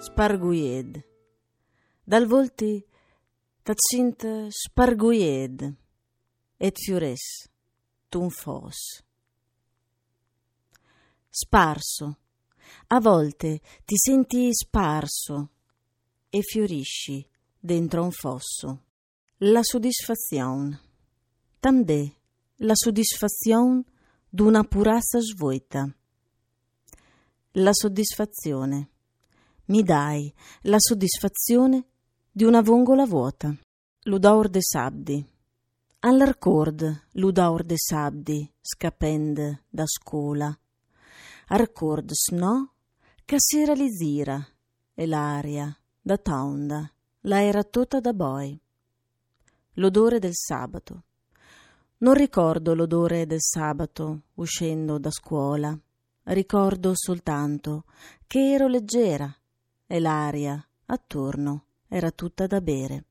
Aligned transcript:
sparguied. 0.00 1.04
Dal 2.02 2.26
volti 2.26 2.82
tacint 3.62 4.48
sparguied 4.48 5.76
et 6.56 6.76
fiores 6.78 7.20
tun 8.08 8.30
fos. 8.30 9.04
Sparso. 11.28 12.18
A 12.88 13.00
volte 13.00 13.60
ti 13.84 13.96
senti 13.96 14.48
sparso 14.52 15.50
e 16.30 16.40
fiorisci 16.40 17.26
dentro 17.58 18.02
un 18.02 18.10
fosso. 18.10 18.84
La 19.38 19.62
soddisfazione. 19.62 20.80
També 21.60 22.10
la 22.56 22.74
soddisfazione 22.74 23.84
d'una 24.28 24.64
purassa 24.64 25.20
svuota. 25.20 25.84
La 27.52 27.72
soddisfazione. 27.72 28.88
Mi 29.70 29.84
dai 29.84 30.34
la 30.62 30.78
soddisfazione 30.80 31.84
di 32.32 32.42
una 32.42 32.60
vongola 32.60 33.06
vuota. 33.06 33.54
L'udaur 34.02 34.48
de 34.48 34.58
sabdi. 34.60 35.24
All'arcord 36.00 37.02
l'udaur 37.12 37.62
de 37.62 37.76
sabdi 37.78 38.52
scapend 38.60 39.62
da 39.68 39.84
scuola. 39.86 40.58
Arcord 41.46 42.10
sno 42.10 42.72
che 43.24 43.36
si 43.38 43.64
realizzira 43.64 44.44
e 44.92 45.06
l'aria 45.06 45.72
da 46.00 46.18
tonda 46.18 46.92
la 47.20 47.40
era 47.40 47.62
tutta 47.62 48.00
da 48.00 48.12
boi. 48.12 48.60
L'odore 49.74 50.18
del 50.18 50.34
sabato. 50.34 51.04
Non 51.98 52.14
ricordo 52.14 52.74
l'odore 52.74 53.24
del 53.24 53.40
sabato 53.40 54.22
uscendo 54.34 54.98
da 54.98 55.12
scuola. 55.12 55.78
Ricordo 56.24 56.90
soltanto 56.94 57.84
che 58.26 58.50
ero 58.50 58.66
leggera 58.66 59.32
e 59.92 59.98
l'aria 59.98 60.64
attorno 60.86 61.64
era 61.88 62.12
tutta 62.12 62.46
da 62.46 62.60
bere. 62.60 63.04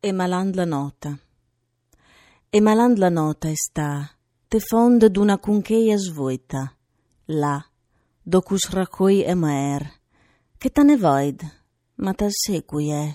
E 0.00 0.10
maland 0.10 0.54
la 0.54 0.64
nota. 0.64 1.18
E 2.48 2.60
maland 2.62 2.96
la 2.96 3.10
nota 3.10 3.50
sta, 3.52 4.08
te 4.48 4.58
fond 4.58 5.04
d'una 5.04 5.36
cuncheia 5.36 5.98
svoita, 5.98 6.74
là, 7.26 7.62
docus 8.22 8.70
racoi 8.70 9.22
e 9.22 9.34
mer, 9.34 10.00
che 10.56 10.70
te 10.70 10.82
ne 10.82 10.96
void, 10.96 11.42
ma 11.96 12.14
tal 12.14 12.30
sequi 12.32 12.88
è, 12.88 13.14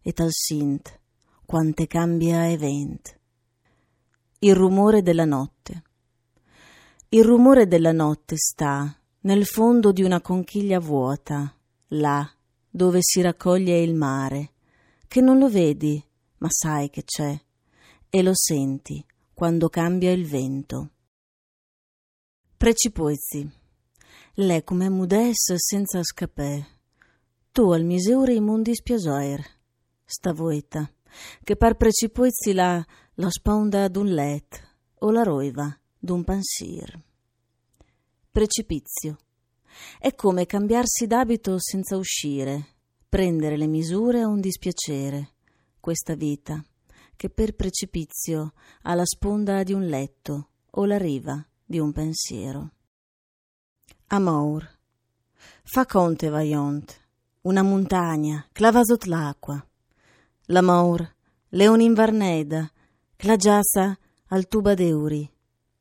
e 0.00 0.12
tal 0.14 0.30
sint, 0.32 0.98
quante 1.44 1.86
cambia 1.86 2.48
event. 2.48 3.20
Il 4.38 4.54
rumore 4.54 5.02
della 5.02 5.26
notte. 5.26 5.82
Il 7.10 7.22
rumore 7.22 7.66
della 7.66 7.92
notte 7.92 8.36
sta 8.38 8.98
nel 9.24 9.46
fondo 9.46 9.90
di 9.90 10.02
una 10.02 10.20
conchiglia 10.20 10.78
vuota, 10.78 11.54
là 11.88 12.30
dove 12.68 12.98
si 13.00 13.22
raccoglie 13.22 13.80
il 13.80 13.94
mare, 13.94 14.52
che 15.08 15.22
non 15.22 15.38
lo 15.38 15.48
vedi, 15.48 16.02
ma 16.38 16.48
sai 16.50 16.90
che 16.90 17.04
c'è, 17.04 17.40
e 18.10 18.22
lo 18.22 18.32
senti 18.34 19.04
quando 19.32 19.68
cambia 19.68 20.12
il 20.12 20.26
vento. 20.26 20.90
Precipozzi. 22.56 23.50
Lei 24.34 24.62
come 24.62 24.90
mudes 24.90 25.54
senza 25.54 26.02
scapè. 26.02 26.66
Tu 27.50 27.70
al 27.70 27.84
miseure 27.84 28.34
in 28.34 28.44
mundi 28.44 28.74
spiasoir. 28.74 29.42
Sta 30.04 30.34
voita, 30.34 30.90
che 31.42 31.56
par 31.56 31.76
precipozzi 31.76 32.52
la, 32.52 32.84
la 33.14 33.30
sponda 33.30 33.88
d'un 33.88 34.12
let, 34.12 34.60
o 34.98 35.10
la 35.10 35.22
roiva 35.22 35.74
d'un 35.98 36.24
pensier. 36.24 37.00
Precipizio. 38.34 39.16
È 39.96 40.12
come 40.16 40.44
cambiarsi 40.44 41.06
d'abito 41.06 41.54
senza 41.60 41.96
uscire, 41.96 42.78
prendere 43.08 43.56
le 43.56 43.68
misure 43.68 44.22
a 44.22 44.26
un 44.26 44.40
dispiacere, 44.40 45.34
questa 45.78 46.16
vita, 46.16 46.60
che 47.14 47.30
per 47.30 47.54
precipizio 47.54 48.54
ha 48.82 48.94
la 48.96 49.04
sponda 49.04 49.62
di 49.62 49.72
un 49.72 49.86
letto 49.86 50.48
o 50.70 50.84
la 50.84 50.98
riva 50.98 51.46
di 51.64 51.78
un 51.78 51.92
pensiero. 51.92 52.72
Amor. 54.08 54.68
Fa 55.62 55.86
conte 55.86 56.28
vaiont, 56.28 56.92
una 57.42 57.62
montagna, 57.62 58.48
clavasot 58.50 59.04
l'acqua. 59.04 59.64
L'amor, 60.46 61.08
leon 61.50 61.80
invarneda, 61.80 62.68
clagiassa 63.14 63.96
al 64.26 64.48
tuba 64.48 64.74
d'euri, 64.74 65.30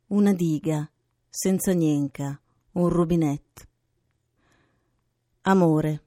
una 0.09 0.33
diga, 0.33 0.87
senza 1.27 1.71
nienca, 1.71 2.39
un 2.73 2.89
rubinetto. 2.89 3.61
Amore. 5.41 6.03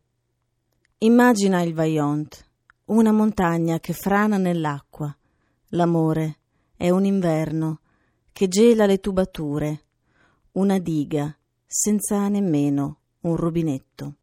Immagina 0.98 1.62
il 1.62 1.74
Vaillant, 1.74 2.48
una 2.86 3.12
montagna 3.12 3.78
che 3.78 3.92
frana 3.92 4.38
nell'acqua. 4.38 5.14
L'amore 5.70 6.38
è 6.76 6.90
un 6.90 7.04
inverno 7.04 7.80
che 8.32 8.48
gela 8.48 8.86
le 8.86 8.98
tubature, 8.98 9.84
una 10.52 10.78
diga 10.78 11.36
senza 11.66 12.28
nemmeno 12.28 13.00
un 13.20 13.36
rubinetto. 13.36 14.14